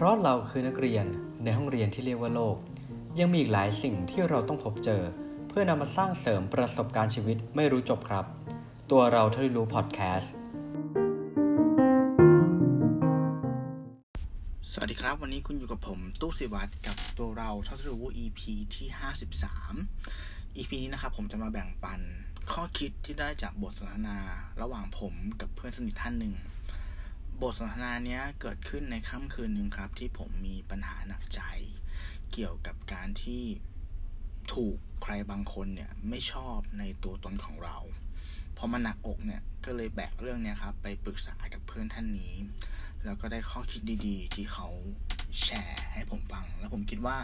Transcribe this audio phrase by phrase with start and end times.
[0.00, 1.06] เพราะเราคือนักเรียน
[1.44, 2.56] ในห้องเรียนที่เรียกว่าโลก
[3.18, 5.02] ยังมีอีกหลายสิ่งที่เราต้องพบเจอ
[5.48, 8.24] เพื่อนำมาสร้างเสริมประสบการณ์ชีวิตไม่รู้จบครับ
[8.90, 10.32] ตัวเราเท่าที่รู้พอดแคสต์
[14.72, 18.40] สวัสดีครับ วันนี้คุณอยู่กับผมตู้สิวัตรกับตัวเราเท่าที่รู้ EP
[18.74, 18.86] ที่
[19.72, 22.00] 53 EP นี้นะครับผมจะมาแบ่งปัน
[22.52, 24.18] ข้อคิดที่ได้จากบทสนทนา
[24.60, 26.34] ระหว่างผมกับเพื่อนสนิทท่านหนึ่ง
[27.42, 31.40] บทสนทนาเนี้ยเกิดขึ้นในค่ำคืนหนึ่งครับ ที่ผมมีปัญหาหนักใจ
[32.32, 33.44] เกี่ยวกับการที่
[34.54, 37.76] ถูกใครบางคนเนี่ยไม่ชอบในตัวตนของเรา
[38.56, 42.34] พอมันหนักอกเนี่ยก็เลยแบกเรื่องเนี้ยครับไปปรึกษากับเพื่อนท่านนี้
[43.04, 44.68] แล้วก็ได้ข้อคิดดีๆ ที่เขา
[45.42, 47.16] แชร์ให้ผมฟัง แล้วผมคิดว่า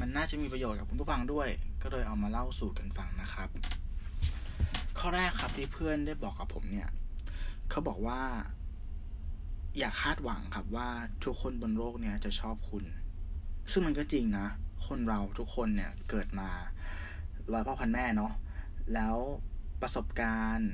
[0.00, 1.48] มันน่าจะมีประโยชน์กับคุณผู้ฟังด้วย
[1.82, 3.48] ก็เลยเอามาเล่าสู่กันฟังนะครับ
[4.98, 6.88] ข้อแรกครับที่เพื่อนได้บอกกับผมเนี่ย
[7.70, 8.20] เขาบอกว่า
[9.78, 10.88] อย่าคาดหวังครับว่า
[11.24, 12.84] ทุกคนบนโลกเนี่ยจะชอบคุณ
[13.72, 14.46] ซึ่งมันก็จริงนะ
[14.86, 16.50] คนเราทุกคนเนี่ยเกิดมา
[17.52, 18.32] ร้อยพ่อพันแม่เนาะ
[18.94, 19.16] แล้ว
[19.82, 20.70] ประสบการณ์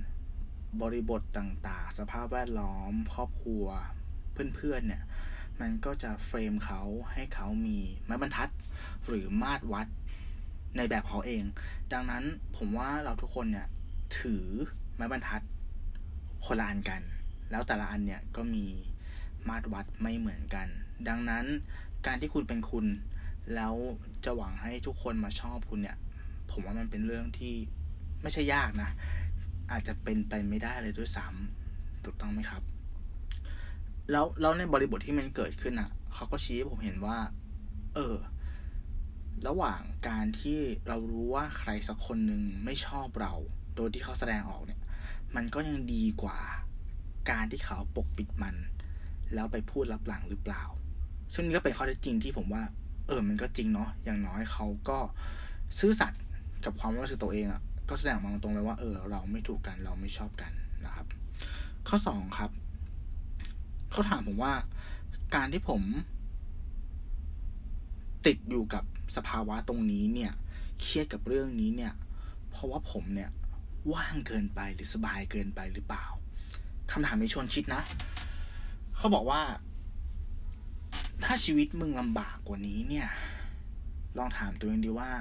[0.83, 3.67] บริบทต่างๆ สภาพแวดล้อม ครอบครัว
[4.57, 5.03] เพื่อนๆเนี่ย
[5.61, 6.81] มันก็จะเฟรมเขา
[7.13, 8.51] ให้เขามีไม้บรรทัด
[9.07, 9.87] หรือมาตรวัด
[10.77, 11.45] ในแบบเขาเอง
[11.93, 12.25] ดังนั้น
[12.57, 13.69] ผมว่าเราทุกคนเนี่ย
[14.19, 14.45] ถือ
[14.97, 15.43] ไม้บรรทัด
[16.47, 17.03] คนละอันกัน
[17.51, 18.67] แล้วแต่ละอันเนี่ยก็มี
[19.49, 20.67] มาตรวัดไม่เหมือนกัน
[21.09, 21.45] ดังนั้น
[22.07, 22.87] การที่คุณเป็นคุณ
[23.55, 23.75] แล้ว
[24.25, 25.97] จะหวังให้ทุกคนมาชอบคุณเนี่ย
[26.51, 27.55] ผมว่ามันเป็นเรื่องที่
[28.23, 28.91] ไม่ใช่ยากนะ
[29.71, 32.63] อาจจะเป็นไปไม่ได้เลยด้วยซ้ำถูกต้องไหมครับ
[34.11, 37.19] แล้วแล้วในบริบทที่มันเกิดขึ้นอะเขาก็ชี้ให้ผมเห็นว่า
[37.95, 38.17] เออ
[39.47, 40.59] ระหว่างการที่
[40.89, 43.33] เรารู้ว่าใครสักคนหนึ่งไม่ชอบเรา
[43.77, 44.81] โดยที่เขาแสดงออกเนี่ย
[45.37, 46.39] มันก็ยังดีกว่า
[47.31, 48.57] การที่เขาปกปิดมัน
[49.35, 50.63] แล้วไปพูดลับหลังหรือเปล่า
[51.35, 52.63] ซึ่งนี่ก็เป็นข้อเท็จจริงที่ผมว่า
[53.07, 54.99] เออมันก็จริงเนาะอย่างน้อยเขาก็
[55.79, 56.23] ซื่อสัตย์
[56.65, 60.53] กับความรู้สึกตัวเองอะ่ะก็แสดงมาตรงเลยว่าเออ เราไม่ถูกกันเราไม่ชอบกัน
[60.85, 61.07] นะครับ
[61.89, 62.51] ข้อสองครับ
[63.91, 64.55] เขาถามผมว่า
[65.35, 65.83] การที่ผม
[68.27, 68.85] ติดอยู่กับ
[69.17, 70.33] สภาวะตรงนี้เนี่ย
[70.81, 71.93] เครียดกับเรื่องนี้เนี่ย
[72.51, 73.31] เพราะว่าผมเนี่ย
[73.93, 76.05] ว่างเกินไปหรือสบายเกินไปหรือเปล่า
[76.93, 77.83] คำถามนี้ชวนคิดนะ
[78.97, 79.43] เขาบอกว่า
[81.25, 83.09] ถ้าชีวิตมึงลำบากกว่านี้เนี่ย
[84.19, 85.13] ลองถามตัวเองดีว่า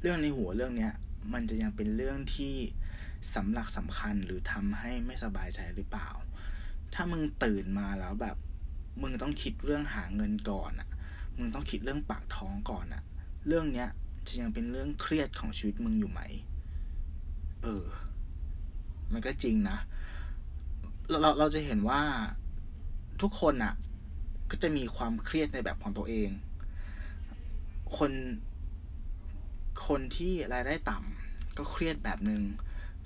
[0.00, 0.92] เรื่องในหัวเรื่องเนี้ย
[1.32, 2.54] มันจะยังเป็นเรื่องที่
[3.34, 6.08] สำหลักสำคัญหรือทำให้ไม่สบายใจหรือเปล่า
[6.94, 8.36] ถ้ามึงตื่นมาแล้วแบบ
[9.02, 10.88] มึงต้องคิดเรื่องหาเงินก่อนอะ
[11.38, 13.02] มึงต้องคิดเรื่องปากท้องก่อนอะ
[13.46, 13.88] เรื่องเนี้ย
[14.26, 16.20] จะยังเป็นเรื่องเครียดของชีวิตมึงอยู่ไหม
[17.62, 17.86] เออ
[19.12, 19.78] มันก็จริงนะ
[21.08, 22.02] เราเราเราจะเห็นว่า
[23.22, 23.74] ทุกคนอะ
[24.50, 26.30] ก็จะมีความเครียดในแบบของตัวเอง
[27.96, 28.12] คน
[29.86, 32.42] คนที่รายได้ต่ำก็เครียดแบบหนึง่ง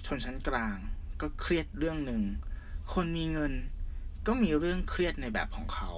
[0.06, 0.76] ชนชั้นกลาง
[1.20, 2.22] ก็เครียดเรื่องหนึ่ง
[2.92, 3.52] คนมีเงิน
[4.26, 5.90] ก็มีเรื่องเครียดในแบบของเขา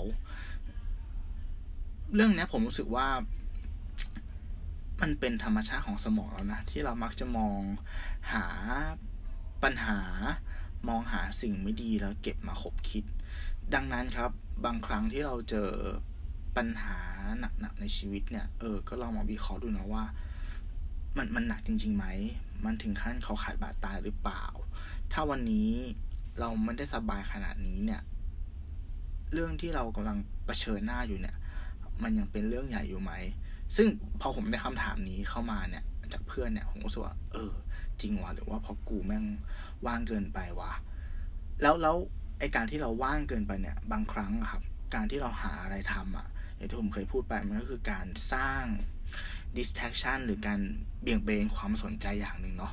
[2.15, 3.09] เรื่องนี้ผมรู้สึกว่า
[5.01, 7.61] มันเป็นธรรมชาติของสมองแล้วนะ ที่เรามักจะมอง
[8.33, 8.47] หา
[9.63, 10.01] ปัญหา
[10.89, 13.05] มองหาสิ่งไม่ดีแล้วเก็บมาคบคิด
[13.73, 14.31] ดังนั้นครับ
[14.65, 15.71] บางครั้งที่เราเจอ
[16.57, 16.99] ปัญหา
[17.61, 20.05] หนักๆในชีวิตเนี่ย เออ ก็ลองมาวิเคราะห์ดูนะว่า
[21.17, 22.07] มันมันหนักจริงๆไหม
[22.65, 24.45] มันถึงขั้นเขาขายบาดตายหรือเปล่า
[25.13, 25.71] ถ้าวันนี้
[26.39, 28.03] เราไม่ได้สบายขนาดนี้เนี่ย
[29.33, 31.37] เรื่องที่เรากำลังเผชิญหน้าอยู่เนี่ย
[32.03, 33.13] มันยังเป็นเรื่องใหญ่อยู่ไหม
[33.77, 33.89] ซึ่ง
[34.21, 37.53] พอผมได้คำถามนี้เข้ามาเนี่ย จากเพื่อนเนี่ยผมก็รู้สึกว่า เออ
[38.01, 39.25] จริงวะหรือว่าเพราะกูแม่ง
[39.87, 40.73] ว่างเกินไปวะ
[41.63, 41.97] แล้วแล้ว
[42.39, 44.63] ไอการที่เราว่างเกินไปเนี่ยบางครั้งครับ
[44.95, 48.65] การที่เราหาอะไรทำอะอย่างที่ผมเคยพูดไปมันก็คือการสร้าง
[49.57, 50.61] distraction หรือการ
[51.03, 52.73] เบี่ยงเบนความสนใจอย่างหนึ่งเนาะ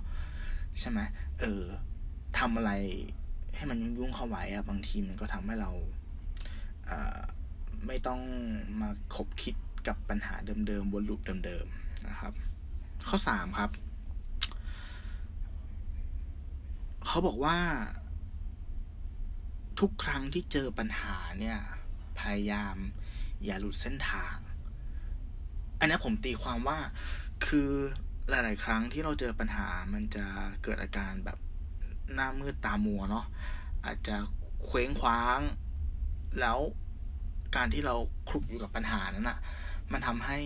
[0.80, 1.00] ใช่ไหม
[1.40, 1.64] เออ
[2.40, 2.72] ทำอะไร
[3.56, 5.72] ให้มันยุ่งๆเข้าไว้อะบางทีมันก็ทำให้เรา
[6.86, 7.20] เอ่อ
[7.88, 8.22] ไม่ต้อง
[8.82, 9.56] มาคบคิด
[9.88, 10.36] กับปัญหา
[10.68, 12.34] เดิมๆวนลูปเดิมๆนะครับ
[13.08, 13.72] ข้อสามครับ
[17.06, 17.58] เขาบอกว่า
[19.82, 21.58] ทุกครั้งที่เจอปัญหาเนี่ย
[22.20, 22.76] พยายาม
[23.46, 24.36] อย่าหลุดเส้นทาง
[25.80, 26.80] อันนี้ผมตีความว่า
[27.46, 27.70] คือ
[28.30, 30.26] หลาย ๆ ครั้งที่เราเจอปัญหามันจะ
[30.64, 31.38] เกิดอาการแบบ
[32.14, 33.26] หน้ามืดตามัวเนาะ
[33.86, 34.16] อาจจะ
[34.64, 35.40] เคว้งคว้าง
[36.40, 36.60] แล้ว
[37.56, 37.96] การที่เรา
[38.30, 39.40] คลุกอยู่กับปัญหานั้นอะ
[39.92, 40.40] มันทำให้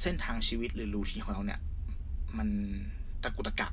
[0.00, 1.60] เส้นทางชีวิตหรือรูทีของเราเนี่ย
[2.38, 2.48] มัน
[3.22, 3.72] ตะกุตะกัก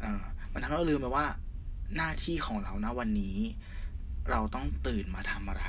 [0.00, 0.22] เออ
[0.52, 1.26] มันทำให้เราลืมไปว่า
[1.96, 3.38] หน้าที่ของเรานะวันนี้
[4.30, 5.66] เราต้องตื่นมาทำอะไร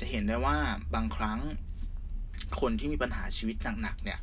[0.00, 0.56] จะเห็นได้ว่า
[0.94, 1.40] บางครั้ง
[2.60, 4.20] คนที่มีปัญหาชีวิตหนักๆเนี่ย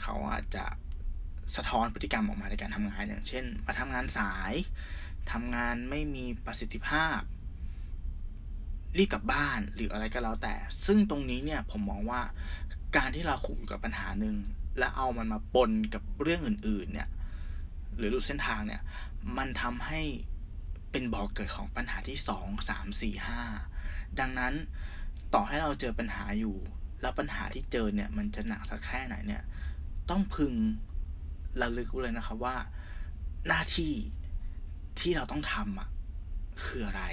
[0.00, 0.64] เขาอาจจะ
[1.56, 4.52] สะท้อนพฤติกรรมออกมาในการทำงาน อย่างเช่น มาทำงานสาย
[5.32, 7.18] ทำงานไม่มีประสิทธิภาพ
[8.98, 10.54] รีบกลับบ้านหรืออะไรก็แล้วแต่
[10.86, 12.20] ซึ่งตรงนี้เนี่ยผมมองว่า
[12.96, 14.36] การที่เราขุ่กับปัญหาหนึ่ง
[14.78, 17.08] และเอามันมาปนกับเรื่องอื่น ๆ เนี่ย
[17.96, 18.82] หรือรูเส้นทางเนี่ย
[19.36, 20.00] มันทำให้
[20.96, 23.40] เป็นบ่อกเกิดของปัญหาที่สองสามสี่ห้า
[24.20, 24.54] ดังนั้น
[25.34, 26.56] ต่อให้เราเจอปัญหาอยู่
[27.00, 29.42] แล้วปัญหาที่เจอเนี่ยมันจะหนักสักแค่ไหนเนี่ย
[30.10, 30.52] ต้องพึง
[31.60, 32.56] ระลึกเลยนะครับว่า
[33.48, 33.94] หน้าที่
[35.00, 35.88] ที่เราต้องทำอะ
[36.64, 37.04] คืออะไร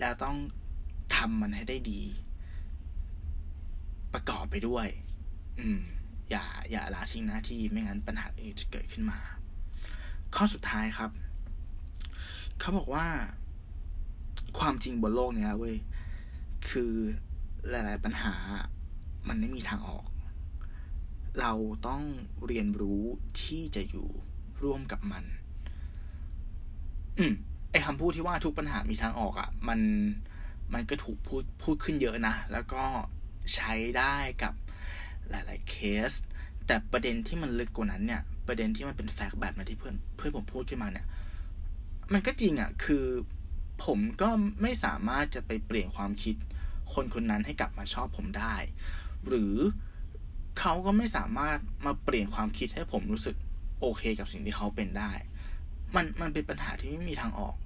[0.00, 0.36] แล้วต้อง
[1.16, 2.02] ทำมันให้ได้ดี
[4.12, 4.86] ประกอบไปด้วย
[5.58, 5.80] อืม
[6.30, 9.18] อย่าอย่าละทิ้งหน้าที่ไม่งั้นปัญหาอื่นจะเกิดขึ้นมา
[10.34, 11.10] ข้อสุดท้ายครับ
[12.60, 13.06] เขาบอกว่า
[14.58, 15.76] ความจริงบนโลกเนี้ยเว้ย
[16.68, 16.92] คือ
[17.70, 18.34] หลาย ๆ ปัญหา
[19.28, 20.06] มันไม่มีทางออก
[21.40, 21.52] เรา
[21.86, 22.02] ต้อง
[22.46, 23.02] เรียนรู้
[23.42, 24.08] ที่จะอยู่
[24.62, 25.24] ร่วมกับมัน
[27.18, 27.32] อืม
[27.70, 29.80] ไอคำพูดที่ว่าทุกปัญหามีทางออกอะ่ะ มัน
[30.74, 32.84] มันก็ถูกพูดพูดขึ้นเยอะนะ แล้วก็
[33.54, 34.54] ใช้ได้กับ
[35.30, 35.74] หลาย ๆ เค
[36.10, 36.12] ส
[36.66, 41.06] แต่ประเด็นที่มันลึกกว่านั้นเนี่ย ประเด็นที่มันเป็นแฟกต์แบบนั้นที่เพื่อนเพื่อนผมพูดขึ้นมาเนี่ย
[42.12, 43.06] มันก็จริงอะ่ะ คือ
[43.84, 44.28] ผมก็
[44.62, 46.34] ไม่สามารถจะไปเปลี่ยนความคิด
[46.94, 48.54] คนคนนั้นให้กลับมาชอบผมได้
[49.28, 49.54] หรือ
[50.60, 53.36] เขาก็ไม่สามารถมาเปลี่ยนความคิดให้ผมรู้สึก
[53.80, 55.12] โอเคกับสิ่งที่เขาเป็นได้
[55.94, 57.56] มันมันเป็นปัญหาที่ไม่มีทางออก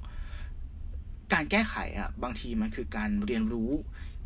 [1.32, 3.70] การแก้ไขอะ่ะ บางทีมันคือการเรียนรู้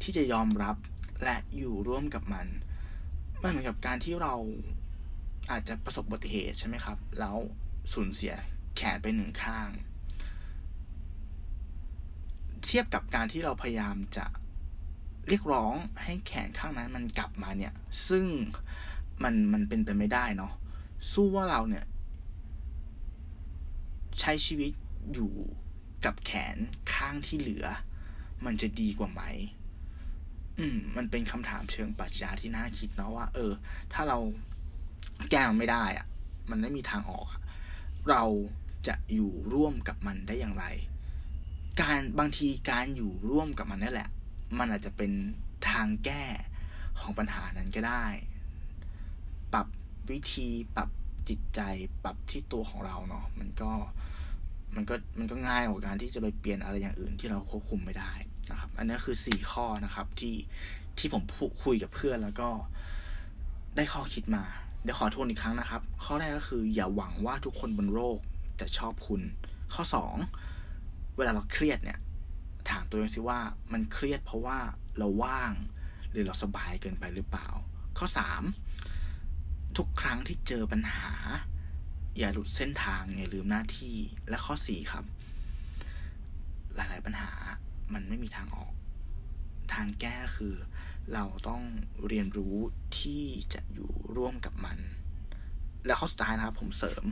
[0.03, 0.77] ที่จะยอมรับ
[1.25, 2.47] และอยู่ร่วมกับมัน
[3.43, 4.35] มันเหมือนกับการที่เรา
[5.51, 7.37] อาจจะประสบอุบัติเหตุใช่ไหมครับ แล้ว
[7.93, 8.35] สูญเสีย
[8.77, 9.69] แขนไปหนึ่งข้าง
[12.69, 14.27] เทียบกับการที่เราพยายามจะ
[15.29, 17.75] เรียกร้องให้แขนข้างนั้นมันกลับมาเนี่ย
[18.09, 18.25] ซึ่ง
[19.23, 20.53] มันมันเป็นไปไม่ได้เนาะ
[21.13, 21.85] สู้ว่าเราเนี่ย
[24.21, 24.73] ใช้ชีวิต
[25.15, 25.33] อยู่
[26.05, 26.57] กับแขน
[26.95, 27.67] ข้างที่เหลือ
[28.45, 29.23] มันจะดีกว่าไหม
[30.59, 33.53] อืม มันเป็นคำถามเชิงปรัชญาที่น่าคิดเนาะว่า เออ
[33.93, 34.19] ถ้าเรา
[35.31, 36.07] แก้มันไม่ได้อะ
[36.51, 37.27] มันไม่มีทางออก
[38.11, 38.23] เรา
[38.87, 40.65] จะอยู่ร่วมกับมันได้อย่างไร
[41.81, 44.11] การบางทีการอยู่ร่วมกับมันนั่นแหละ
[44.59, 45.13] มันอาจจะเป็น
[45.69, 46.25] ทางแก้
[47.01, 48.05] ของปัญหานั้นก็ได้
[49.53, 49.67] ปรับ
[50.11, 50.89] วิธีปรับ
[51.29, 51.61] จิตใจ
[52.05, 53.71] ปรับที่ตัวของเราเนาะมันก็
[54.75, 58.13] มันก็มันก็ง่ายกว่าการที่จะไปเปลี่ยนอะไรอย่างอื่นที่เราควบคุมไม่ได้
[58.51, 60.37] นะครับ อันนี้คือสี่ข้อนะครับที่
[60.99, 61.23] ที่ผม
[61.65, 62.49] คุยกับเพื่อนแล้วก็
[63.77, 64.45] ได้ข้อคิดมา
[64.83, 68.19] เดี๋ยวขอทวนอีกครั้งนะครับ ข้อแรกก็คืออย่าหวังว่าทุกคนบนโลก
[68.61, 69.21] จะชอบคุณ
[69.75, 70.17] ข้อสอง
[71.19, 71.99] เวลาเราเครียดเนี่ย
[72.71, 73.41] ถามตัวเองสิว่า
[73.73, 74.59] มันเครียดเพราะว่า
[74.99, 75.53] เราว่าง
[76.11, 77.49] หรือเราสบายเกินไปหรือเปล่า
[77.99, 78.43] ข้อสาม
[79.77, 81.09] ทุกครั้งที่เจอปัญหา
[82.19, 83.97] อย่าหลุดเส้นทางอย่าลืมหน้าที่
[84.29, 85.05] และข้อสี่ครับ
[86.75, 87.33] หลายๆปัญหา
[87.93, 88.73] มันไม่มีทางออก
[89.73, 90.55] ทางแก้คือ
[91.13, 91.63] เราต้อง
[92.07, 92.57] เรียนรู้
[93.01, 93.25] ที่
[93.55, 94.79] จะอยู่ร่วมกับมัน
[95.87, 97.05] และข้อสุดท้ายนะครับผมเสริม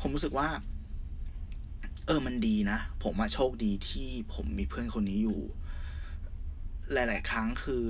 [0.00, 0.48] ผมรู้สึกว่า
[2.04, 5.40] เออมันดีนะ ผมมาโชคดีที่ผมมีเพื่อนคนนี้อยู่
[6.92, 7.82] หลาย ๆ ครั้งคือ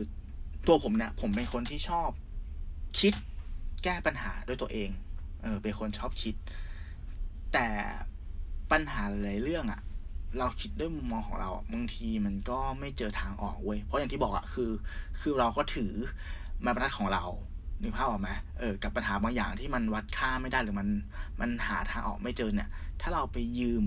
[0.66, 2.10] ตัวผมเนี่ยผมเป็นคนที่ชอบ
[3.00, 3.14] คิด
[3.84, 4.90] แก้ปัญหาด้วยตัวเอง
[5.42, 6.34] เออ เป็นคนชอบคิด
[7.52, 7.68] แต่
[8.72, 9.80] ปัญหาหลายเรื่องอะ
[10.38, 14.70] เราคิดด้วยมุมมองของเราบางทีมันก็ไม่เจอทางออกเว้ยเพราะอย่างที่บอกอะคือ
[15.20, 15.92] คือเราก็ถือ
[16.64, 17.24] มาบรรทัดของเรา
[17.82, 20.88] นึกภาพออกไหมเออ กับปัญหาบางอย่างที่มันวัดค่าไม่ได้หรือมัน
[21.40, 23.84] มันหาทางออกไม่เจอเนี่ย ถ้าเราไปยืม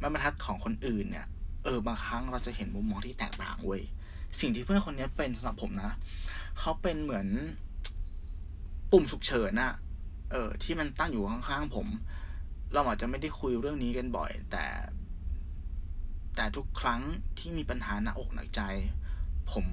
[0.00, 1.26] มาบรรทัดของคนอื่นเนี่ย
[1.64, 3.82] เออ บางครั้งเราจะเห็นมุมมองที่แตกต่างเว้ย
[4.40, 5.92] สิ่งที่เพื่อนคนนี้เป็นสำหรับผมนะ
[6.58, 7.26] เขาเป็นเหมือน
[8.90, 9.72] ปุ่มฉุกเฉินอะ
[10.30, 11.86] เออ ที่มันตั้งอยู่ข้างๆผม
[12.72, 14.64] เราอาจจะไม่ได้คุยเรื่องนี้กันบ่อย แต่
[16.36, 17.00] แต่ทุกครั้ง
[17.38, 18.60] ที่มีปัญหาหนักอกหนักใจ
[19.52, 19.66] ผม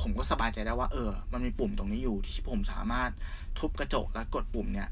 [0.00, 3.10] ผมก็สบายใจได้ว่า เออ มันมีปุ่มตรงนี้อยู่ที่ผมสามารถ
[3.58, 4.88] ทุบกระจกและกดปุ่มเนี่ย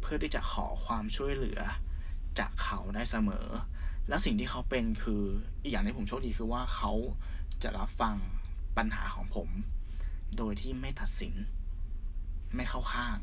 [0.00, 1.60] เพื่อที่จะขอความช่วยเหลือ
[2.38, 3.46] จากเขาได้เสมอ
[4.08, 5.22] แล้วสิ่งที่เขาเป็นคือ
[5.62, 6.92] อีกอย่างที่ผมโชคดีคือว่าเขา
[7.62, 8.16] จะรับฟัง
[8.76, 9.48] ปัญหาของผม
[10.36, 11.34] โดยที่ไม่ตัดสิน
[12.56, 13.16] ไม่เข้าข้าง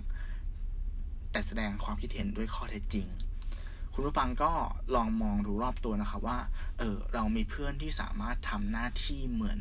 [1.32, 3.08] แต่แสดงความคิดเห็นด้วยข้อเท็จจริง
[3.94, 4.52] คุณผู้ฟังก็
[4.96, 6.40] ลองมองดูรอบตัวนะครับว่า
[6.80, 9.60] เออเรามีเพื่อนที่สามารถทำหน้าที่เหมือน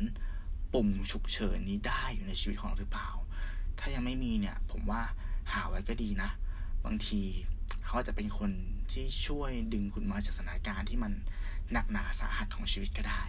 [0.73, 3.09] ปุ่มฉุกเฉินนี้ได้อยู่ในชีวิตของเราหรือเปล่า
[3.79, 5.01] ถ้ายังไม่มีเนี่ย ผมว่า
[5.51, 6.29] หาไว้ก็ดีนะ
[6.85, 7.21] บางที
[7.85, 8.51] เขาจะเป็นคน
[8.91, 11.11] ที่ช่วยดึงคุณมาจากสถานการณ์ที่มัน
[11.71, 13.23] หนักหนาสาหัสของชีวิตก็ได้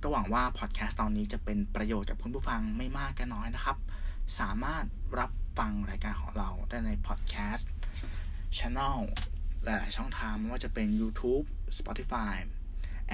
[0.00, 3.76] ก็หวังว่าพอดแคสต์ตอนนี้จะเป็นประโยชน์กับคุณผู้ฟังไม่มากก็น้อยนะครับ
[4.40, 4.84] สามารถ
[5.18, 7.70] รับฟังรายการของเราได้ในพอดแคสต์
[8.58, 8.98] ช anel
[9.64, 11.44] หลายๆช่องทางไม่ว่าจะเป็น YouTube
[11.78, 12.34] Spotify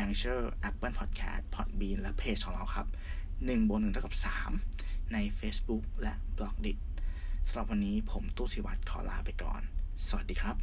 [0.05, 2.87] Anchor Apple Podcast Podbean และเพจของเราครับ
[3.29, 4.15] 1บน1เท่ากับ
[4.65, 6.73] 3 ใน Facebook และ b ล็อกดิ
[7.49, 9.63] สำหรับวันนี้ผมตู้สิวัตรขอลาไปก่อน
[10.07, 10.57] สวัสดีครับ